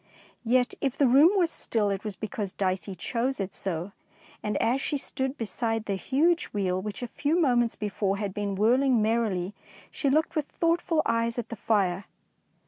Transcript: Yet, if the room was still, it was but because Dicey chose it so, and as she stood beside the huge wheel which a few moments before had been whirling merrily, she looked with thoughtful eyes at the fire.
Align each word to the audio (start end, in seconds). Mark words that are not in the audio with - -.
Yet, 0.47 0.73
if 0.81 0.97
the 0.97 1.05
room 1.05 1.29
was 1.35 1.51
still, 1.51 1.91
it 1.91 2.03
was 2.03 2.15
but 2.15 2.21
because 2.21 2.53
Dicey 2.53 2.95
chose 2.95 3.39
it 3.39 3.53
so, 3.53 3.91
and 4.41 4.57
as 4.57 4.81
she 4.81 4.97
stood 4.97 5.37
beside 5.37 5.85
the 5.85 5.93
huge 5.93 6.45
wheel 6.45 6.81
which 6.81 7.03
a 7.03 7.07
few 7.07 7.39
moments 7.39 7.75
before 7.75 8.17
had 8.17 8.33
been 8.33 8.55
whirling 8.55 8.99
merrily, 9.03 9.53
she 9.91 10.09
looked 10.09 10.35
with 10.35 10.47
thoughtful 10.47 11.03
eyes 11.05 11.37
at 11.37 11.49
the 11.49 11.55
fire. 11.55 12.05